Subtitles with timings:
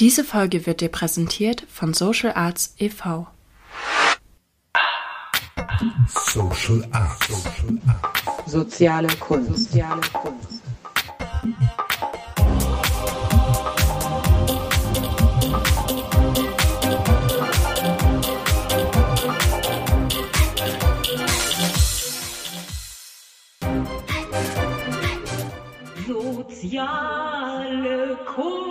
[0.00, 3.26] Diese Folge wird dir präsentiert von Social Arts e.V.
[6.08, 7.28] Social Arts.
[7.28, 8.50] Social Arts.
[8.50, 9.72] Soziale Kunst.
[9.72, 10.62] Soziale Kunst.
[26.08, 28.69] Soziale Kunst.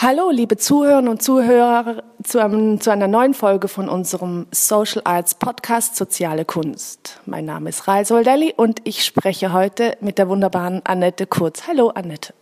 [0.00, 5.34] Hallo, liebe Zuhörerinnen und Zuhörer, zu, einem, zu, einer neuen Folge von unserem Social Arts
[5.34, 7.18] Podcast Soziale Kunst.
[7.26, 11.66] Mein Name ist Rai Soldelli und ich spreche heute mit der wunderbaren Annette Kurz.
[11.66, 12.32] Hallo, Annette.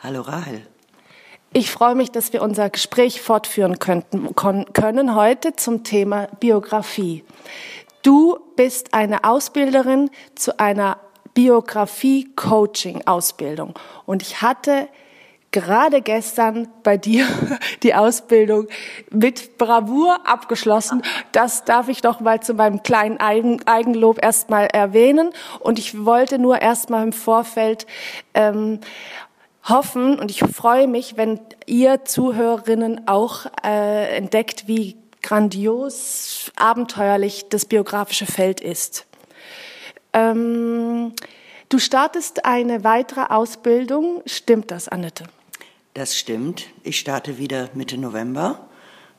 [0.00, 0.60] Hallo, Rahel.
[1.54, 7.24] Ich freue mich, dass wir unser Gespräch fortführen könnten, können heute zum Thema Biografie.
[8.02, 10.98] Du bist eine Ausbilderin zu einer
[11.32, 13.72] Biografie-Coaching-Ausbildung
[14.04, 14.88] und ich hatte
[15.50, 17.26] gerade gestern bei dir
[17.82, 18.68] die Ausbildung
[19.10, 21.02] mit Bravour abgeschlossen.
[21.32, 25.30] Das darf ich doch mal zu meinem kleinen Eigen Eigenlob erstmal erwähnen.
[25.60, 27.86] Und ich wollte nur erstmal im Vorfeld
[28.34, 28.80] ähm,
[29.68, 37.66] hoffen und ich freue mich, wenn ihr Zuhörerinnen auch äh, entdeckt, wie grandios, abenteuerlich das
[37.66, 39.06] biografische Feld ist.
[40.12, 41.12] Ähm,
[41.68, 44.22] du startest eine weitere Ausbildung.
[44.26, 45.24] Stimmt das, Annette?
[45.94, 46.66] Das stimmt.
[46.82, 48.68] Ich starte wieder Mitte November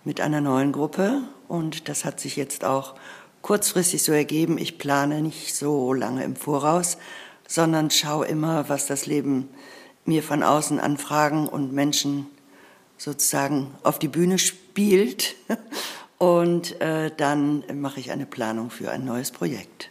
[0.03, 2.95] mit einer neuen Gruppe und das hat sich jetzt auch
[3.41, 4.57] kurzfristig so ergeben.
[4.57, 6.97] Ich plane nicht so lange im Voraus,
[7.47, 9.49] sondern schaue immer, was das Leben
[10.05, 12.27] mir von außen an Fragen und Menschen
[12.97, 15.35] sozusagen auf die Bühne spielt.
[16.17, 19.89] Und äh, dann mache ich eine Planung für ein neues Projekt.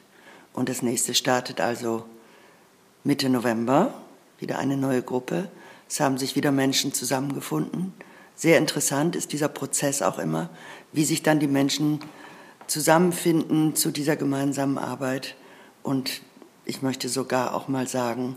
[0.53, 2.05] Und das nächste startet also
[3.03, 3.95] Mitte November,
[4.39, 5.49] wieder eine neue Gruppe.
[5.89, 7.95] Es haben sich wieder Menschen zusammengefunden.
[8.35, 10.51] Sehr interessant ist dieser Prozess auch immer,
[10.93, 12.01] wie sich dann die Menschen
[12.67, 15.35] zusammenfinden zu dieser gemeinsamen Arbeit.
[15.83, 16.21] Und
[16.67, 18.37] ich möchte sogar auch mal sagen,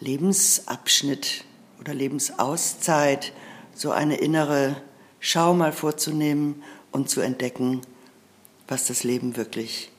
[0.00, 1.44] Lebensabschnitt
[1.80, 3.32] oder Lebensauszeit,
[3.74, 4.76] so eine innere
[5.18, 6.62] Schau mal vorzunehmen
[6.92, 7.80] und zu entdecken,
[8.68, 9.90] was das Leben wirklich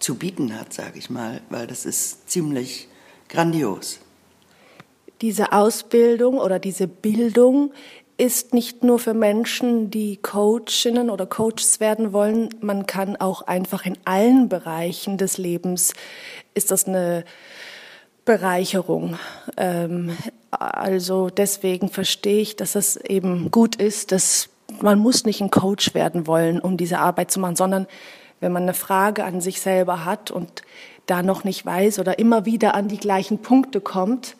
[0.00, 2.88] zu bieten hat, sage ich mal, weil das ist ziemlich
[3.28, 4.00] grandios
[5.22, 7.72] diese Ausbildung oder diese Bildung
[8.18, 12.50] ist nicht nur für Menschen, die Coachinnen oder Coaches werden wollen.
[12.60, 15.94] Man kann auch einfach in allen Bereichen des Lebens
[16.54, 17.24] ist das eine
[18.24, 19.16] Bereicherung.
[19.56, 20.16] Ähm,
[20.50, 24.48] also deswegen verstehe ich, dass es eben gut ist, dass
[24.80, 27.86] man muss nicht ein Coach werden wollen, um diese Arbeit zu machen, sondern
[28.40, 30.62] wenn man eine Frage an sich selber hat und
[31.06, 34.36] da noch nicht weiß oder immer wieder an die gleichen Punkte kommt,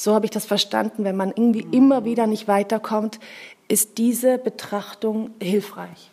[0.00, 1.04] so habe ich das verstanden.
[1.04, 3.20] Wenn man irgendwie immer wieder nicht weiterkommt,
[3.68, 6.10] ist diese Betrachtung hilfreich.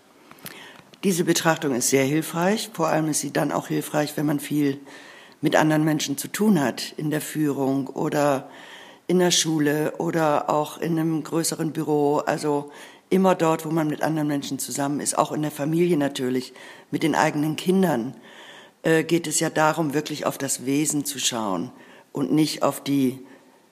[1.05, 2.69] Diese Betrachtung ist sehr hilfreich.
[2.73, 4.79] Vor allem ist sie dann auch hilfreich, wenn man viel
[5.39, 8.49] mit anderen Menschen zu tun hat, in der Führung oder
[9.07, 12.17] in der Schule oder auch in einem größeren Büro.
[12.17, 12.71] Also
[13.09, 16.53] immer dort, wo man mit anderen Menschen zusammen ist, auch in der Familie natürlich,
[16.91, 18.17] mit den eigenen Kindern,
[18.83, 21.71] äh, geht es ja darum, wirklich auf das Wesen zu schauen
[22.11, 23.19] und nicht auf die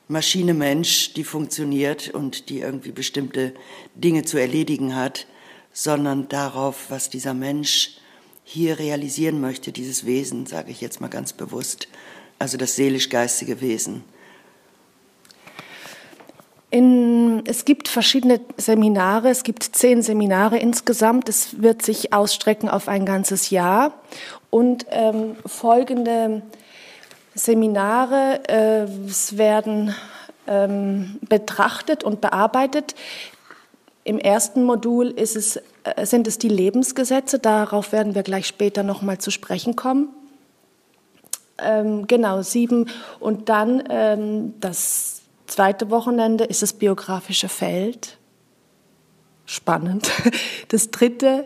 [0.08, 3.54] Maschine Mensch, die funktioniert und die irgendwie bestimmte
[3.96, 5.26] Dinge zu erledigen hat,
[5.74, 7.98] sondern darauf, was dieser Mensch
[8.44, 11.88] hier realisieren möchte, dieses Wesen, sage ich jetzt mal ganz bewusst,
[12.38, 14.04] also das seelisch-geistige Wesen.
[16.70, 21.30] In, es gibt verschiedene Seminare, es gibt zehn Seminare insgesamt.
[21.30, 23.94] Es wird sich ausstrecken auf ein ganzes Jahr.
[24.50, 26.42] Und ähm, folgende
[27.36, 29.94] Seminare äh, es werden
[30.48, 32.96] ähm, betrachtet und bearbeitet.
[34.06, 39.18] Im ersten Modul es, äh, sind es die Lebensgesetze, darauf werden wir gleich später nochmal
[39.18, 40.10] zu sprechen kommen.
[41.58, 42.90] Ähm, genau, sieben.
[43.20, 48.18] Und dann ähm, das zweite Wochenende ist das biografische Feld.
[49.46, 50.10] Spannend.
[50.70, 51.46] Das dritte,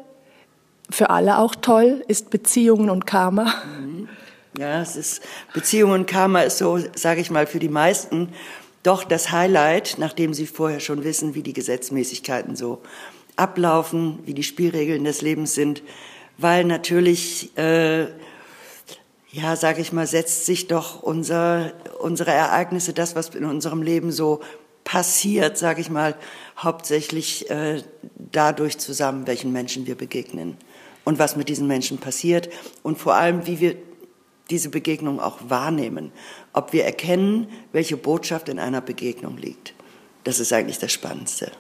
[0.90, 3.54] für alle auch toll, ist Beziehungen und Karma.
[3.80, 4.08] Mhm.
[4.58, 5.22] Ja, es ist
[5.54, 8.30] Beziehung und Karma ist so, sage ich mal, für die meisten
[8.84, 12.82] doch das Highlight, nachdem sie vorher schon wissen, wie die Gesetzmäßigkeiten so
[13.36, 15.84] ablaufen, wie die Spielregeln des Lebens sind,
[16.38, 18.04] weil natürlich, äh,
[19.32, 24.12] ja, sage ich mal, setzt sich doch unser, unsere Ereignisse, das, was in unserem Leben
[24.12, 24.40] so
[24.84, 26.16] passiert, sage ich mal,
[26.58, 27.84] hauptsächlich äh,
[28.18, 30.58] dadurch zusammen, welchen Menschen wir begegnen
[31.06, 32.50] und was mit diesen Menschen passiert
[32.82, 33.76] und vor allem, wie wir
[34.50, 36.12] diese Begegnung auch wahrnehmen,
[36.54, 39.74] ob wir erkennen, welche Botschaft in einer Begegnung liegt.
[40.24, 41.52] Das ist eigentlich das Spannendste.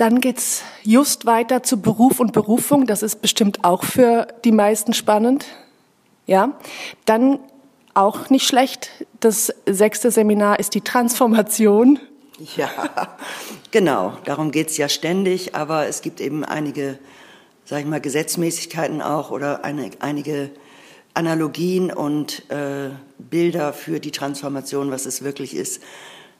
[0.00, 2.86] Dann geht es just weiter zu Beruf und Berufung.
[2.86, 5.44] Das ist bestimmt auch für die meisten spannend.
[6.24, 6.58] Ja.
[7.04, 7.38] Dann
[7.92, 8.90] auch nicht schlecht.
[9.20, 11.98] Das sechste Seminar ist die Transformation.
[12.56, 12.70] Ja,
[13.72, 14.16] genau.
[14.24, 15.54] Darum geht es ja ständig.
[15.54, 16.98] Aber es gibt eben einige,
[17.70, 20.50] sag ich mal, Gesetzmäßigkeiten auch oder eine, einige
[21.14, 25.80] Analogien und äh, Bilder für die Transformation, was es wirklich ist.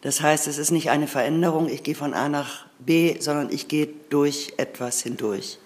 [0.00, 3.69] Das heißt, es ist nicht eine Veränderung, ich gehe von A nach B, sondern ich
[3.69, 5.61] gehe durch etwas hindurch,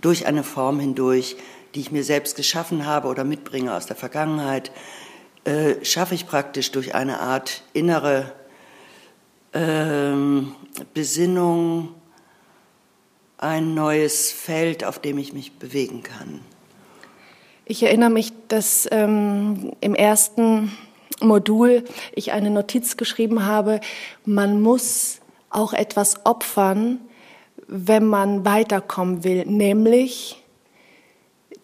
[0.00, 1.36] durch eine Form hindurch,
[1.76, 4.72] die ich mir selbst geschaffen habe oder mitbringe aus der Vergangenheit,
[5.44, 8.32] äh, schaffe ich praktisch durch eine Art innere
[9.52, 10.56] ähm,
[10.92, 11.94] Besinnung
[13.44, 16.40] ein neues Feld, auf dem ich mich bewegen kann.
[17.66, 20.72] Ich erinnere mich, dass ähm, im ersten
[21.20, 23.80] Modul ich eine Notiz geschrieben habe,
[24.24, 25.18] man muss
[25.50, 27.00] auch etwas opfern,
[27.66, 30.42] wenn man weiterkommen will, nämlich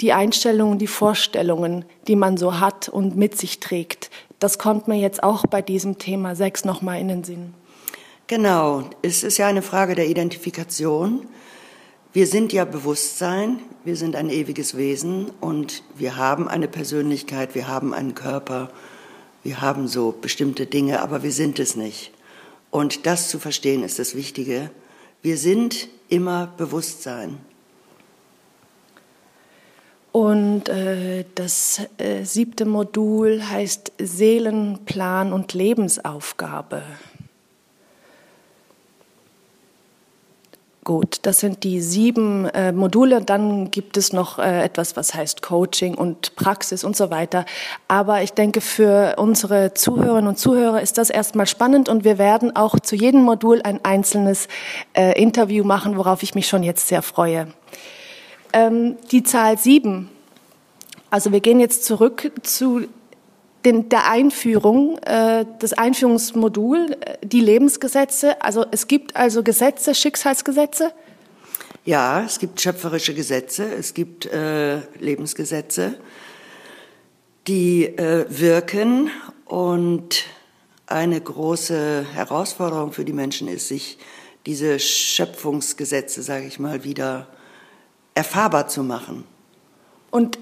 [0.00, 4.10] die Einstellungen, die Vorstellungen, die man so hat und mit sich trägt.
[4.38, 7.54] Das kommt mir jetzt auch bei diesem Thema Sex nochmal in den Sinn.
[8.26, 11.26] Genau, es ist ja eine Frage der Identifikation.
[12.12, 17.68] Wir sind ja Bewusstsein, wir sind ein ewiges Wesen und wir haben eine Persönlichkeit, wir
[17.68, 18.68] haben einen Körper,
[19.44, 22.10] wir haben so bestimmte Dinge, aber wir sind es nicht.
[22.72, 24.70] Und das zu verstehen ist das Wichtige.
[25.22, 27.38] Wir sind immer Bewusstsein.
[30.10, 36.82] Und äh, das äh, siebte Modul heißt Seelenplan und Lebensaufgabe.
[40.90, 43.20] Gut, das sind die sieben äh, Module.
[43.20, 47.44] Dann gibt es noch äh, etwas, was heißt Coaching und Praxis und so weiter.
[47.86, 52.56] Aber ich denke, für unsere Zuhörerinnen und Zuhörer ist das erstmal spannend und wir werden
[52.56, 54.48] auch zu jedem Modul ein einzelnes
[54.92, 57.46] äh, Interview machen, worauf ich mich schon jetzt sehr freue.
[58.52, 60.10] Ähm, die Zahl sieben.
[61.08, 62.88] Also wir gehen jetzt zurück zu
[63.64, 68.40] den, der Einführung, äh, das Einführungsmodul, äh, die Lebensgesetze.
[68.42, 70.92] Also es gibt also Gesetze, Schicksalsgesetze.
[71.84, 75.94] Ja, es gibt schöpferische Gesetze, es gibt äh, Lebensgesetze,
[77.46, 79.10] die äh, wirken
[79.46, 80.24] und
[80.86, 83.98] eine große Herausforderung für die Menschen ist, sich
[84.46, 87.28] diese Schöpfungsgesetze, sage ich mal, wieder
[88.14, 89.24] erfahrbar zu machen.
[90.10, 90.38] Und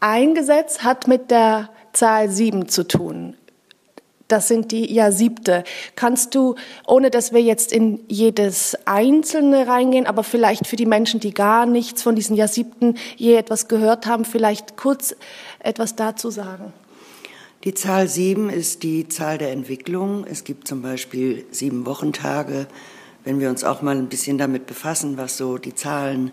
[0.00, 3.36] ein Gesetz hat mit der Zahl sieben zu tun.
[4.28, 5.64] Das sind die ja siebte.
[5.96, 6.54] Kannst du,
[6.86, 11.64] ohne dass wir jetzt in jedes einzelne reingehen, aber vielleicht für die Menschen, die gar
[11.64, 15.16] nichts von diesen ja siebten je etwas gehört haben, vielleicht kurz
[15.60, 16.74] etwas dazu sagen?
[17.64, 20.24] Die Zahl sieben ist die Zahl der Entwicklung.
[20.30, 22.66] Es gibt zum Beispiel sieben Wochentage.
[23.24, 26.32] Wenn wir uns auch mal ein bisschen damit befassen, was so die Zahlen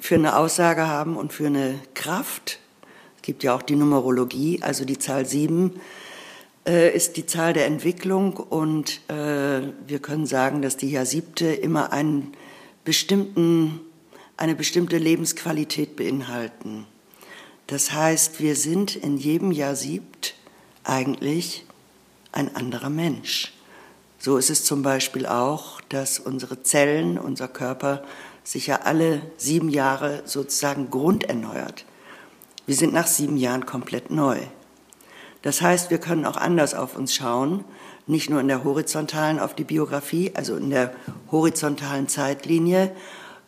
[0.00, 2.58] für eine Aussage haben und für eine Kraft,
[3.22, 5.80] gibt ja auch die Numerologie, also die Zahl sieben
[6.66, 11.46] äh, ist die Zahl der Entwicklung und äh, wir können sagen, dass die Jahr siebte
[11.46, 12.32] immer einen
[12.84, 13.80] bestimmten,
[14.36, 16.86] eine bestimmte Lebensqualität beinhalten.
[17.66, 20.34] Das heißt, wir sind in jedem Jahr siebt
[20.84, 21.64] eigentlich
[22.32, 23.52] ein anderer Mensch.
[24.18, 28.04] So ist es zum Beispiel auch, dass unsere Zellen, unser Körper
[28.44, 31.84] sich ja alle sieben Jahre sozusagen grunderneuert.
[32.70, 34.38] Wir sind nach sieben Jahren komplett neu.
[35.42, 37.64] Das heißt, wir können auch anders auf uns schauen,
[38.06, 40.94] nicht nur in der horizontalen auf die Biografie, also in der
[41.32, 42.94] horizontalen Zeitlinie,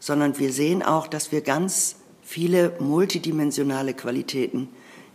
[0.00, 4.69] sondern wir sehen auch, dass wir ganz viele multidimensionale Qualitäten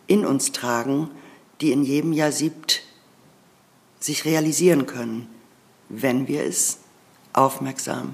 [0.07, 1.11] in uns tragen,
[1.59, 2.83] die in jedem Jahr siebt
[3.99, 5.27] sich realisieren können,
[5.89, 6.77] wenn wir es
[7.33, 8.13] aufmerksam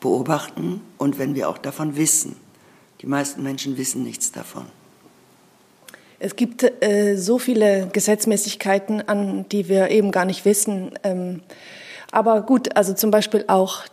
[0.00, 2.36] beobachten und wenn wir auch davon wissen.
[3.06, 4.66] Die meisten Menschen wissen nichts davon.
[6.18, 10.90] Es gibt äh, so viele Gesetzmäßigkeiten, an die wir eben gar nicht wissen.
[11.04, 11.40] Ähm,
[12.10, 13.84] aber gut, also zum Beispiel auch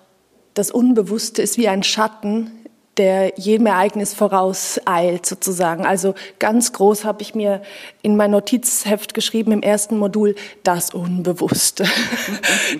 [0.55, 2.63] das Unbewusste ist wie ein Schatten,
[2.97, 5.85] der jedem Ereignis vorauseilt sozusagen.
[5.85, 7.61] Also ganz groß habe ich mir
[8.01, 11.85] in mein Notizheft geschrieben im ersten Modul, das Unbewusste.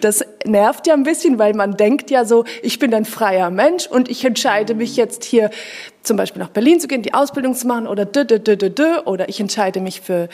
[0.01, 3.85] Das nervt ja ein bisschen, weil man denkt ja so, ich bin ein freier Mensch
[3.85, 5.51] und ich entscheide mich jetzt hier
[6.03, 8.69] zum Beispiel nach Berlin zu gehen, die Ausbildung zu machen oder dö, dö, dö, dö,
[8.69, 10.29] dö, oder ich entscheide mich für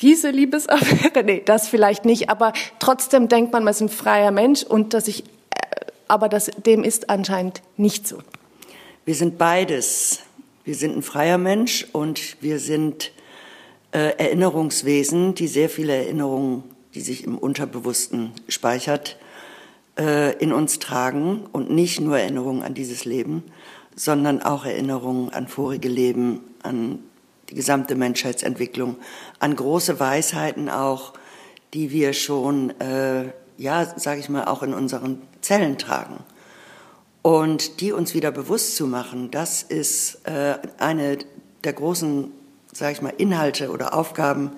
[0.00, 1.22] diese Liebesaffäre.
[1.24, 5.08] Nee, das vielleicht nicht, aber trotzdem denkt man, man ist ein freier Mensch und dass
[5.08, 5.24] ich
[6.08, 8.18] aber das, dem ist anscheinend nicht so.
[9.04, 10.20] Wir sind beides.
[10.64, 13.12] Wir sind ein freier Mensch und wir sind
[13.92, 16.64] äh, Erinnerungswesen, die sehr viele Erinnerungen,
[16.94, 19.16] die sich im Unterbewussten speichert,
[19.98, 23.44] äh, in uns tragen und nicht nur Erinnerungen an dieses Leben,
[23.96, 27.00] sondern auch Erinnerungen an vorige Leben, an
[27.48, 28.96] die gesamte Menschheitsentwicklung,
[29.38, 31.14] an große Weisheiten auch,
[31.74, 36.18] die wir schon, äh, ja, sage ich mal, auch in unseren Zellen tragen.
[37.22, 41.18] Und die uns wieder bewusst zu machen, das ist äh, eine
[41.64, 42.30] der großen,
[42.72, 44.52] sage ich mal, Inhalte oder Aufgaben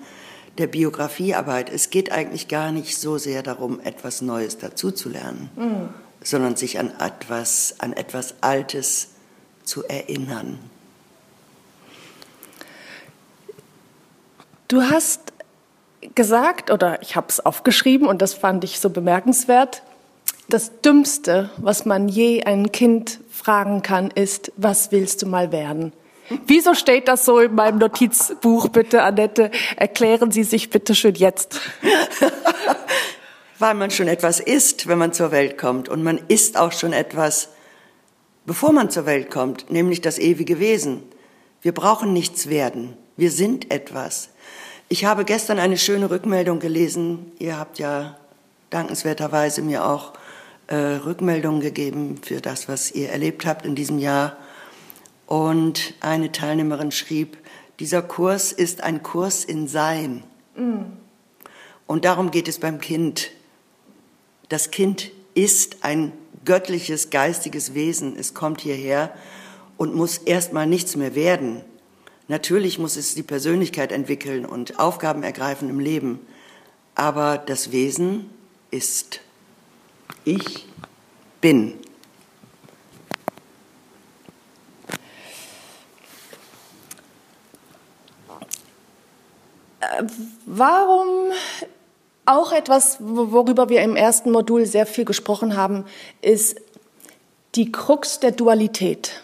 [0.57, 1.71] der Biografiearbeit.
[1.71, 5.89] Es geht eigentlich gar nicht so sehr darum, etwas Neues dazuzulernen, mhm.
[6.21, 9.09] sondern sich an etwas, an etwas Altes
[9.69, 10.59] zu erinnern.
[14.67, 15.33] Du hast
[16.15, 19.83] gesagt, oder ich habe es aufgeschrieben und das fand ich so bemerkenswert,
[20.49, 25.93] das Dümmste, was man je ein Kind fragen kann, ist, was willst du mal werden?
[26.47, 29.51] Wieso steht das so in meinem Notizbuch, bitte, Annette?
[29.75, 31.59] Erklären Sie sich bitte schön jetzt.
[33.59, 35.89] Weil man schon etwas ist, wenn man zur Welt kommt.
[35.89, 37.49] Und man ist auch schon etwas,
[38.45, 41.03] bevor man zur Welt kommt, nämlich das ewige Wesen.
[41.61, 42.93] Wir brauchen nichts werden.
[43.17, 44.29] Wir sind etwas.
[44.87, 47.31] Ich habe gestern eine schöne Rückmeldung gelesen.
[47.37, 48.17] Ihr habt ja
[48.69, 50.13] dankenswerterweise mir auch
[50.67, 54.37] äh, Rückmeldungen gegeben für das, was ihr erlebt habt in diesem Jahr.
[55.27, 57.37] Und eine Teilnehmerin schrieb,
[57.79, 60.23] dieser Kurs ist ein Kurs in Sein.
[60.55, 60.85] Mm.
[61.85, 63.31] Und darum geht es beim Kind.
[64.49, 66.11] Das Kind ist ein
[66.45, 68.15] göttliches, geistiges Wesen.
[68.17, 69.13] Es kommt hierher
[69.77, 71.61] und muss erstmal nichts mehr werden.
[72.27, 76.19] Natürlich muss es die Persönlichkeit entwickeln und Aufgaben ergreifen im Leben.
[76.95, 78.29] Aber das Wesen
[78.71, 79.21] ist.
[80.25, 80.67] Ich
[81.41, 81.73] bin.
[90.45, 91.31] Warum
[92.29, 95.85] auch etwas, worüber wir im ersten Modul sehr viel gesprochen haben,
[96.21, 96.61] ist
[97.55, 99.21] die Krux der Dualität.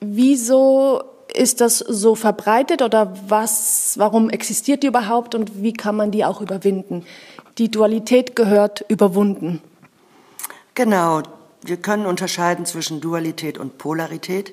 [0.00, 1.02] Wieso
[1.32, 6.24] ist das so verbreitet oder was, warum existiert die überhaupt und wie kann man die
[6.24, 7.06] auch überwinden?
[7.58, 9.62] Die Dualität gehört überwunden.
[10.74, 11.22] Genau.
[11.62, 14.52] Wir können unterscheiden zwischen Dualität und Polarität.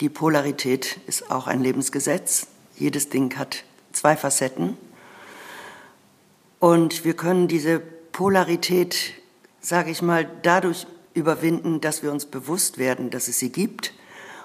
[0.00, 2.48] Die Polarität ist auch ein Lebensgesetz.
[2.76, 4.76] Jedes Ding hat zwei Facetten.
[6.62, 9.14] Und wir können diese Polarität,
[9.60, 13.92] sage ich mal, dadurch überwinden, dass wir uns bewusst werden, dass es sie gibt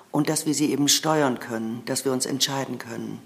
[0.09, 3.19] und dass wir sie eben steuern können, dass wir uns entscheiden können.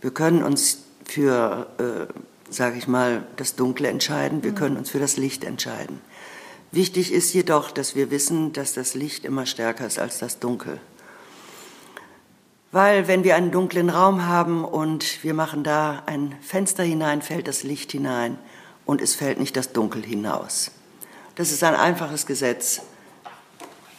[0.00, 5.00] Wir können uns für, äh, sage ich mal, das Dunkle entscheiden, wir können uns für
[5.00, 6.00] das Licht entscheiden.
[6.70, 10.78] Wichtig ist jedoch, dass wir wissen, dass das Licht immer stärker ist als das Dunkel.
[12.70, 17.48] Weil wenn wir einen dunklen Raum haben und wir machen da ein Fenster hinein, fällt
[17.48, 18.38] das Licht hinein
[18.84, 20.70] und es fällt nicht das Dunkel hinaus.
[21.34, 22.82] Das ist ein einfaches Gesetz,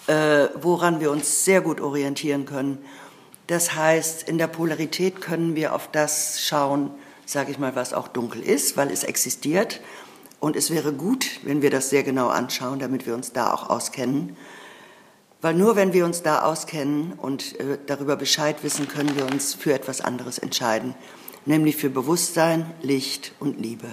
[0.06, 2.78] äh, woran wir uns sehr gut orientieren können.
[3.48, 6.92] Das heißt, in der Polarität können wir auf das schauen,
[7.26, 9.82] sage ich mal, was auch dunkel ist, weil es existiert.
[10.40, 13.70] Und es wäre gut, wenn wir das sehr genau anschauen, damit wir uns da auch
[13.72, 14.38] auskennen.
[15.42, 19.54] Weil nur wenn wir uns da auskennen und äh, darüber Bescheid wissen, können wir uns
[19.54, 20.96] für etwas anderes entscheiden,
[21.46, 23.88] nämlich für Bewusstsein, Licht und Liebe.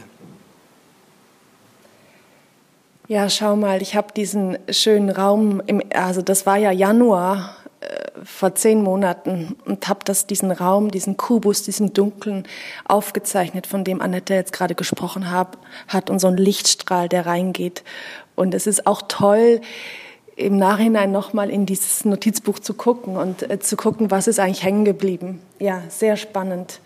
[3.08, 7.86] Ja, schau mal, ich habe diesen schönen Raum, im, also das war ja Januar äh,
[8.24, 12.48] vor zehn Monaten und habe das diesen Raum, diesen Kubus, diesen dunklen
[12.84, 17.84] aufgezeichnet, von dem Annette jetzt gerade gesprochen hab, hat und so ein Lichtstrahl, der reingeht.
[18.34, 19.60] Und es ist auch toll,
[20.36, 24.62] im Nachhinein nochmal in dieses Notizbuch zu gucken und äh, zu gucken, was ist eigentlich
[24.62, 25.40] hängen geblieben.
[25.58, 26.80] Ja, sehr spannend.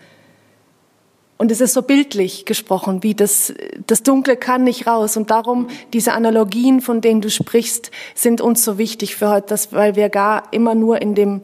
[1.37, 3.51] Und es ist so bildlich gesprochen, wie das,
[3.87, 5.17] das Dunkle kann nicht raus.
[5.17, 9.73] Und darum, diese Analogien, von denen du sprichst, sind uns so wichtig für heute, dass,
[9.73, 11.41] weil wir gar immer nur in dem,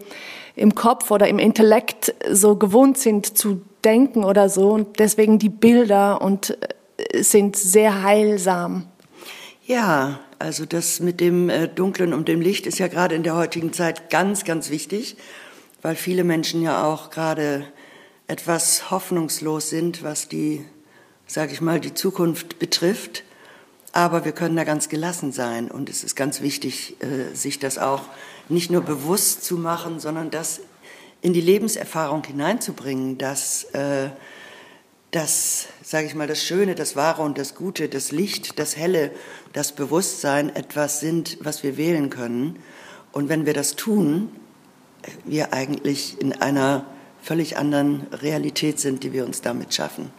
[0.56, 4.70] im Kopf oder im Intellekt so gewohnt sind zu denken oder so.
[4.70, 6.56] Und deswegen die Bilder und
[6.98, 8.86] äh, sind sehr heilsam.
[9.66, 13.36] Ja, also das mit dem äh, Dunklen und dem Licht ist ja gerade in der
[13.36, 15.18] heutigen Zeit ganz, ganz wichtig,
[15.82, 17.66] weil viele Menschen ja auch gerade
[18.28, 20.66] etwas hoffnungslos sind, was die,
[21.26, 23.24] sage ich mal, die Zukunft betrifft.
[23.94, 27.78] Aber wir können da ganz gelassen sein und es ist ganz wichtig, äh, sich das
[27.78, 28.04] auch
[28.50, 30.62] nicht nur bewusst zu machen, sondern das
[31.22, 34.10] in die Lebenserfahrung hineinzubringen, dass äh,
[35.18, 39.12] das, sage ich mal, das Schöne, das Wahre und das Gute, das Licht, das Helle,
[39.52, 42.60] das Bewusstsein etwas sind, was wir wählen können.
[43.12, 44.30] Und wenn wir das tun,
[45.26, 46.86] wir eigentlich in einer
[47.24, 50.12] völlig anderen Realität sind, die wir uns damit schaffen.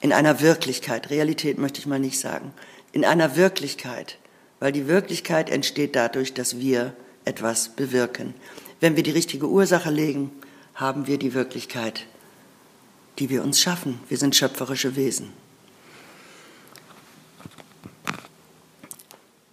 [0.00, 2.52] In einer Wirklichkeit, Realität möchte ich mal nicht sagen,
[2.92, 4.18] in einer Wirklichkeit,
[4.60, 8.34] weil die Wirklichkeit entsteht dadurch, dass wir etwas bewirken.
[8.78, 10.30] Wenn wir die richtige Ursache legen,
[10.74, 12.06] haben wir die Wirklichkeit,
[13.18, 14.00] die wir uns schaffen.
[14.08, 15.32] Wir sind schöpferische Wesen.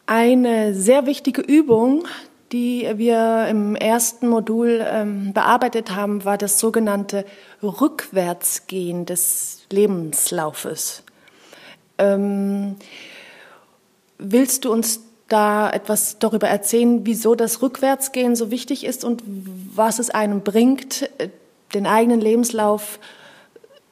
[0.06, 2.06] Eine sehr wichtige Übung,
[2.52, 7.26] die wir im ersten Modul ähm, bearbeitet haben, war das sogenannte
[7.64, 11.04] Rückwärtsgehen des Lebenslaufes.
[11.98, 12.76] Ähm,
[14.18, 20.00] willst du uns da etwas darüber erzählen, wieso das Rückwärtsgehen so wichtig ist und was
[20.00, 21.10] es einem bringt,
[21.74, 23.00] den eigenen Lebenslauf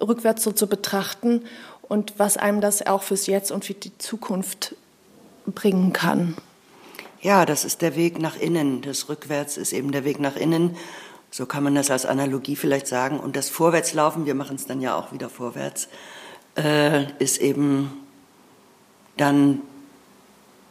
[0.01, 1.43] rückwärts so zu betrachten
[1.81, 4.75] und was einem das auch fürs Jetzt und für die Zukunft
[5.45, 6.35] bringen kann?
[7.21, 8.81] Ja, das ist der Weg nach innen.
[8.81, 10.77] Das Rückwärts ist eben der Weg nach innen.
[11.31, 13.19] So kann man das als Analogie vielleicht sagen.
[13.19, 15.89] Und das Vorwärtslaufen, wir machen es dann ja auch wieder vorwärts,
[16.55, 17.91] äh, ist eben
[19.17, 19.61] dann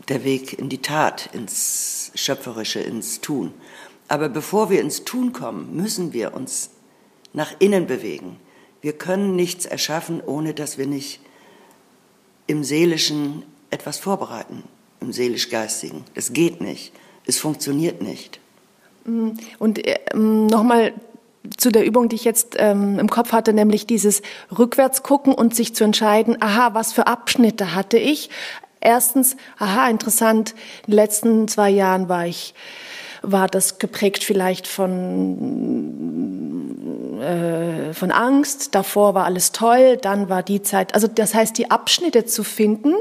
[0.08, 3.52] der Weg in die Tat, ins Schöpferische, ins Tun.
[4.08, 6.70] Aber bevor wir ins Tun kommen, müssen wir uns
[7.34, 8.38] nach innen bewegen.
[8.80, 11.20] Wir können nichts erschaffen, ohne dass wir nicht
[12.46, 14.64] im Seelischen etwas vorbereiten
[15.00, 16.04] im seelisch-geistigen.
[16.14, 16.92] Das geht nicht.
[17.26, 18.40] Es funktioniert nicht.
[19.04, 20.92] Mm, und ähm, nochmal
[21.56, 24.22] zu der Übung, die ich jetzt ähm, im Kopf hatte, nämlich dieses
[24.56, 28.30] rückwärts gucken und sich zu entscheiden, aha, was für Abschnitte hatte ich?
[28.80, 30.54] Erstens, aha, interessant,
[30.86, 32.54] in den letzten zwei Jahren war ich
[33.22, 36.67] war das geprägt vielleicht von,
[37.20, 38.74] äh, von Angst.
[38.74, 42.94] Davor war alles toll, dann war die Zeit, also das heißt, die Abschnitte zu finden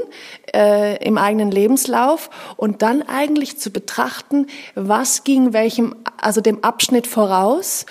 [0.54, 7.06] äh, im eigenen Lebenslauf und dann eigentlich zu betrachten, was ging welchem, also dem Abschnitt
[7.06, 7.86] voraus.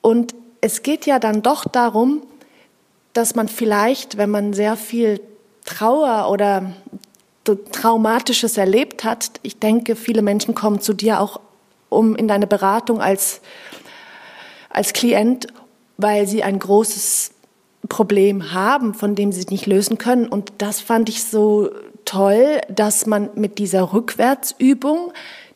[0.00, 2.22] Und es geht ja dann doch darum,
[3.12, 5.20] dass man vielleicht, wenn man sehr viel
[5.64, 6.72] Trauer oder
[7.44, 9.32] Traumatisches erlebt hat.
[9.42, 11.40] Ich denke, viele Menschen kommen zu dir auch
[11.88, 13.40] um in deine Beratung als,
[14.72, 15.46] als Klient,
[15.96, 17.32] weil sie ein großes
[17.88, 20.26] Problem haben, von dem sie nicht lösen können.
[20.26, 21.70] Und das fand ich so
[22.04, 25.12] toll, dass man mit dieser Rückwärtsübung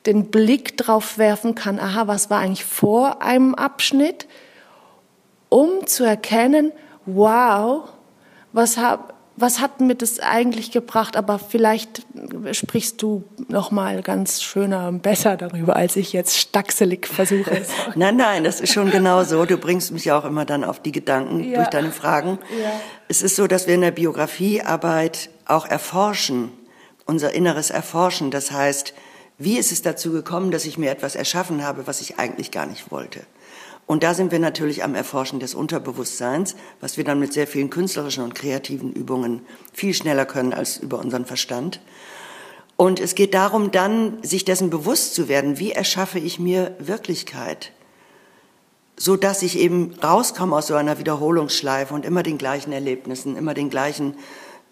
[0.06, 4.28] den Blick drauf werfen kann, aha, was war eigentlich vor einem Abschnitt,
[5.48, 6.72] um zu erkennen,
[7.06, 7.88] wow,
[8.52, 11.16] was habe was hat mir das eigentlich gebracht?
[11.16, 12.06] Aber vielleicht
[12.52, 17.62] sprichst du noch mal ganz schöner und besser darüber, als ich jetzt stackselig versuche.
[17.94, 19.44] nein, nein, das ist schon genau so.
[19.44, 21.56] Du bringst mich ja auch immer dann auf die Gedanken ja.
[21.56, 22.38] durch deine Fragen.
[22.62, 22.72] Ja.
[23.08, 26.50] Es ist so, dass wir in der Biografiearbeit auch erforschen,
[27.04, 28.30] unser inneres Erforschen.
[28.30, 28.94] Das heißt,
[29.38, 32.64] wie ist es dazu gekommen, dass ich mir etwas erschaffen habe, was ich eigentlich gar
[32.64, 33.20] nicht wollte?
[33.86, 37.70] Und da sind wir natürlich am Erforschen des Unterbewusstseins, was wir dann mit sehr vielen
[37.70, 41.80] künstlerischen und kreativen Übungen viel schneller können als über unseren Verstand.
[42.76, 47.72] Und es geht darum, dann sich dessen bewusst zu werden, wie erschaffe ich mir Wirklichkeit,
[48.96, 53.54] so dass ich eben rauskomme aus so einer Wiederholungsschleife und immer den gleichen Erlebnissen, immer
[53.54, 54.16] den gleichen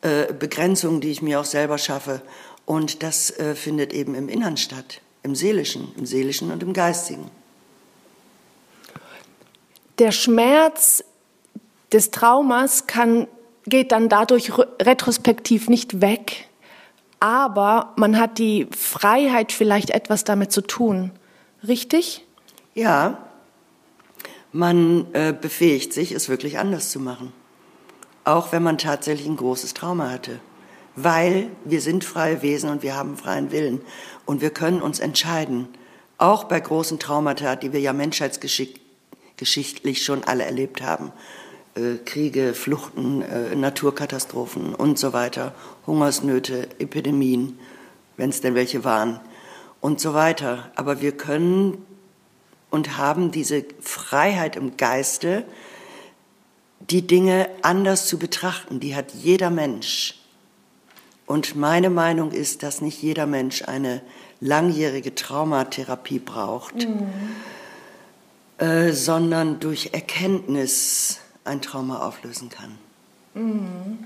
[0.02, 2.20] äh, Begrenzungen, die ich mir auch selber schaffe.
[2.66, 7.30] Und das äh, findet eben im Innern statt, im Seelischen, im Seelischen und im Geistigen
[9.98, 11.04] der Schmerz
[11.92, 13.28] des Traumas kann,
[13.66, 16.48] geht dann dadurch retrospektiv nicht weg,
[17.20, 21.10] aber man hat die Freiheit, vielleicht etwas damit zu tun.
[21.66, 22.26] Richtig?
[22.74, 23.18] Ja,
[24.52, 27.32] man äh, befähigt sich, es wirklich anders zu machen.
[28.24, 30.38] Auch wenn man tatsächlich ein großes Trauma hatte.
[30.96, 33.80] Weil wir sind freie Wesen und wir haben freien Willen.
[34.26, 35.68] Und wir können uns entscheiden,
[36.18, 38.80] auch bei großen Traumata, die wir ja menschheitsgeschickt
[39.36, 41.12] geschichtlich schon alle erlebt haben.
[41.74, 45.54] Äh, Kriege, Fluchten, äh, Naturkatastrophen und so weiter,
[45.86, 47.58] Hungersnöte, Epidemien,
[48.16, 49.20] wenn es denn welche waren
[49.80, 50.70] und so weiter.
[50.76, 51.84] Aber wir können
[52.70, 55.44] und haben diese Freiheit im Geiste,
[56.78, 58.78] die Dinge anders zu betrachten.
[58.78, 60.20] Die hat jeder Mensch.
[61.26, 64.02] Und meine Meinung ist, dass nicht jeder Mensch eine
[64.40, 66.86] langjährige Traumatherapie braucht.
[66.86, 67.08] Mhm
[68.58, 72.78] äh, sondern durch Erkenntnis ein Trauma auflösen kann.
[73.34, 73.98] Mhm.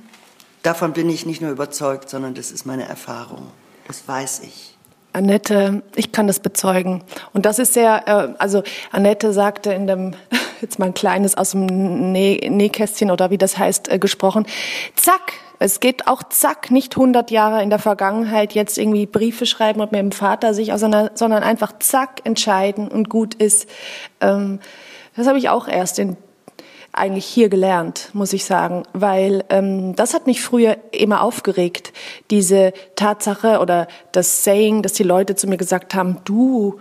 [0.63, 3.49] Davon bin ich nicht nur überzeugt, sondern das ist meine Erfahrung.
[3.87, 4.77] Das weiß ich.
[5.13, 7.03] Annette, ich kann das bezeugen.
[7.33, 10.15] Und das ist sehr, äh, also Annette sagte in dem,
[10.61, 11.67] jetzt mal ein kleines aus dem
[12.13, 14.47] Nähkästchen oder wie das heißt, äh, gesprochen,
[14.95, 19.81] zack, es geht auch zack, nicht 100 Jahre in der Vergangenheit jetzt irgendwie Briefe schreiben
[19.81, 23.68] und mit dem Vater sich auseinander, sondern einfach zack entscheiden und gut ist.
[24.21, 24.61] Ähm,
[25.16, 26.16] Das habe ich auch erst in,
[26.92, 31.92] eigentlich hier gelernt, muss ich sagen, weil ähm, das hat mich früher immer aufgeregt,
[32.31, 36.81] diese Tatsache oder das Saying, dass die Leute zu mir gesagt haben, du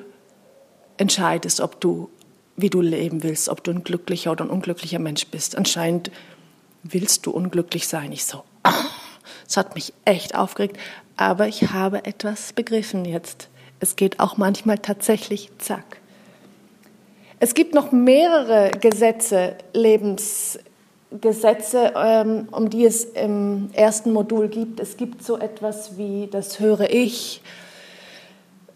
[0.98, 2.10] entscheidest, ob du,
[2.56, 5.58] wie du leben willst, ob du ein glücklicher oder ein unglücklicher Mensch bist.
[5.58, 6.12] Anscheinend
[6.84, 8.12] willst du unglücklich sein.
[8.12, 8.44] Ich so,
[9.48, 10.78] es hat mich echt aufgeregt,
[11.16, 13.50] aber ich habe etwas begriffen jetzt.
[13.80, 16.02] Es geht auch manchmal tatsächlich zack.
[17.40, 24.80] Es gibt noch mehrere Gesetze, Lebensgesetze, ähm, um die es im ersten Modul gibt.
[24.80, 27.44] Es gibt so etwas wie das höre ich,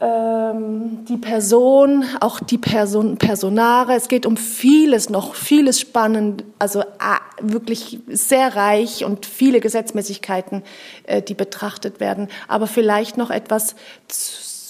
[0.04, 3.94] die Person, auch die Person, Personare.
[3.94, 10.64] Es geht um vieles noch, vieles spannend, also ah, wirklich sehr reich und viele Gesetzmäßigkeiten,
[11.04, 12.30] äh, die betrachtet werden.
[12.48, 13.76] Aber vielleicht noch etwas,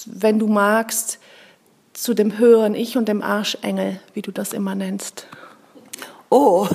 [0.04, 1.18] wenn du magst,
[1.94, 5.26] zu dem höheren Ich und dem Arschengel, wie du das immer nennst.
[6.34, 6.66] Oh,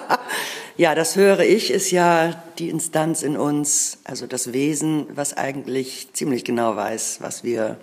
[0.76, 6.12] ja, das höhere Ich ist ja die Instanz in uns, also das Wesen, was eigentlich
[6.12, 7.78] ziemlich genau weiß, was wir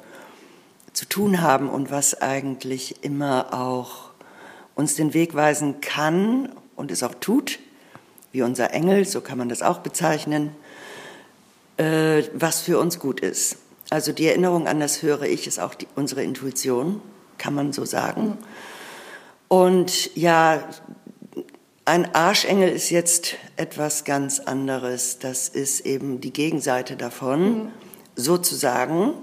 [0.93, 4.11] zu tun haben und was eigentlich immer auch
[4.75, 7.57] uns den Weg weisen kann und es auch tut,
[8.31, 10.51] wie unser Engel, so kann man das auch bezeichnen,
[11.77, 13.57] äh, was für uns gut ist.
[13.89, 17.01] Also die Erinnerung an das höhere Ich ist auch die, unsere Intuition,
[17.39, 18.37] kann man so sagen.
[19.49, 20.63] Und ja,
[21.89, 25.17] ein Arschengel ist jetzt etwas ganz anderes.
[25.17, 27.71] Das ist eben die Gegenseite davon, mhm.
[28.15, 29.13] sozusagen,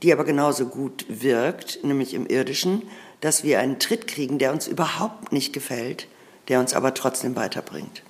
[0.00, 2.82] die aber genauso gut wirkt, nämlich im irdischen,
[3.20, 6.06] dass wir einen Tritt kriegen, der uns überhaupt nicht gefällt,
[6.46, 8.04] der uns aber trotzdem weiterbringt.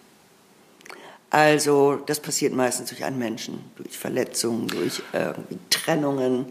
[1.31, 6.47] Also das passiert meistens durch einen Menschen, durch Verletzungen, durch irgendwie Trennungen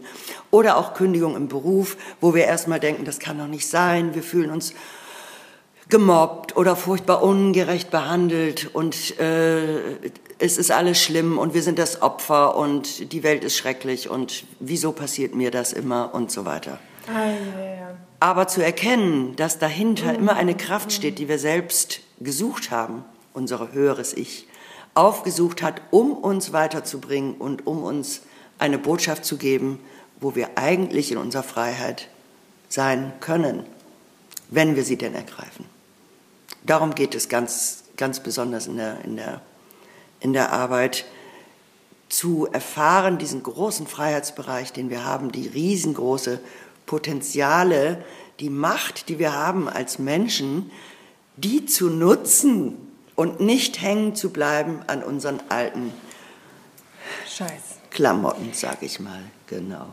[0.50, 4.24] oder auch Kündigung im Beruf, wo wir erstmal denken, das kann doch nicht sein, wir
[4.24, 4.74] fühlen uns
[5.88, 9.78] gemobbt oder furchtbar ungerecht behandelt und äh,
[10.38, 14.44] es ist alles schlimm und wir sind das Opfer und die Welt ist schrecklich und
[14.60, 16.78] wieso passiert mir das immer und so weiter.
[17.06, 17.96] Ah, ja, ja.
[18.20, 20.18] Aber zu erkennen, dass dahinter mhm.
[20.18, 24.48] immer eine Kraft steht, die wir selbst gesucht haben, unser höheres Ich,
[24.94, 28.22] aufgesucht hat, um uns weiterzubringen und um uns
[28.58, 29.80] eine Botschaft zu geben,
[30.20, 32.08] wo wir eigentlich in unserer Freiheit
[32.68, 33.64] sein können,
[34.48, 35.73] wenn wir sie denn ergreifen.
[36.64, 39.40] Darum geht es ganz, ganz besonders in der, in der,
[40.20, 41.04] in der Arbeit,
[42.08, 46.40] zu erfahren, diesen großen Freiheitsbereich, den wir haben, die riesengroße
[46.86, 48.04] Potenziale,
[48.40, 50.70] die Macht, die wir haben als Menschen,
[51.36, 52.76] die zu nutzen,
[53.16, 55.92] und nicht hängen zu bleiben an unseren alten
[57.28, 57.78] Scheiß.
[57.90, 59.86] Klamotten, sag ich mal, genau.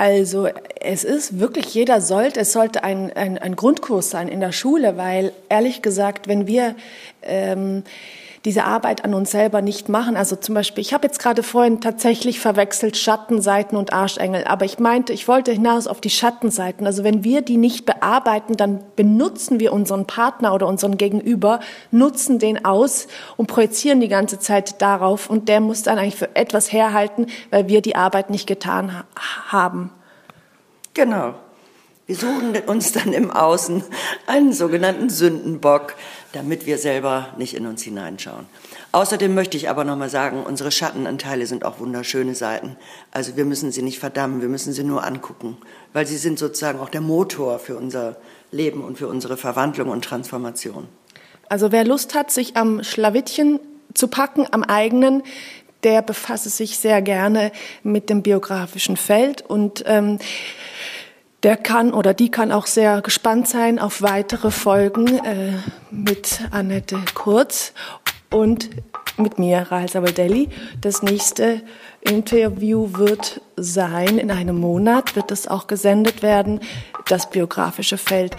[0.00, 0.48] Also
[0.80, 4.96] es ist wirklich, jeder sollte, es sollte ein, ein, ein Grundkurs sein in der Schule,
[4.96, 6.74] weil ehrlich gesagt, wenn wir
[7.22, 7.84] ähm,
[8.44, 10.16] diese Arbeit an uns selber nicht machen.
[10.16, 14.78] Also zum Beispiel, ich habe jetzt gerade vorhin tatsächlich verwechselt Schattenseiten und Arschengel, aber ich
[14.78, 16.86] meinte, ich wollte hinaus auf die Schattenseiten.
[16.86, 22.38] Also wenn wir die nicht bearbeiten, dann benutzen wir unseren Partner oder unseren Gegenüber, nutzen
[22.38, 26.72] den aus und projizieren die ganze Zeit darauf und der muss dann eigentlich für etwas
[26.72, 29.04] herhalten, weil wir die Arbeit nicht getan ha
[29.48, 29.90] haben.
[30.94, 31.34] Genau.
[32.10, 33.84] Wir suchen uns dann im Außen
[34.26, 35.94] einen sogenannten Sündenbock,
[36.32, 38.46] damit wir selber nicht in uns hineinschauen.
[38.92, 42.76] Außerdem möchte ich aber nochmal sagen, unsere Schattenanteile sind auch wunderschöne Seiten.
[43.10, 45.56] Also wir müssen sie nicht verdammen, wir müssen sie nur angucken,
[45.92, 48.16] weil sie sind sozusagen auch der Motor für unser
[48.52, 50.88] Leben und für unsere Verwandlung und Transformation.
[51.48, 53.58] Also wer Lust hat, sich am Schlawittchen
[53.94, 55.22] zu packen, am eigenen,
[55.82, 60.18] der befasse sich sehr gerne mit dem biografischen Feld und ähm,
[61.42, 65.52] der kann oder die kann auch sehr gespannt sein auf weitere Folgen äh,
[65.90, 67.72] mit Annette Kurz
[68.30, 68.70] und
[69.16, 70.48] mit mir, Rahel Sabaldelli.
[70.80, 71.62] Das nächste
[72.00, 76.60] Interview wird sein, in einem Monat wird es auch gesendet werden,
[77.08, 78.36] das biografische Feld.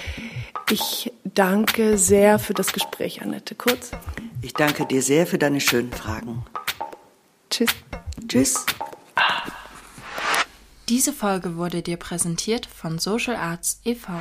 [0.70, 3.92] Ich danke sehr für das Gespräch, Annette Kurz.
[4.42, 6.46] Ich danke dir sehr für deine schönen Fragen.
[7.50, 7.70] Tschüss.
[8.28, 8.66] Tschüss.
[10.90, 14.12] Diese Folge wurde dir präsentiert von Social Arts e.V.